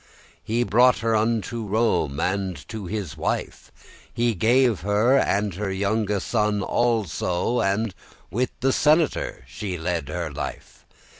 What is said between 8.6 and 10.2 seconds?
the senator she led